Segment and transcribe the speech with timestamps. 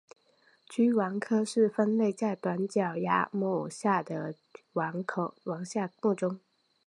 [0.67, 6.39] 鹬虻科是分类在短角亚目下的虻下目中。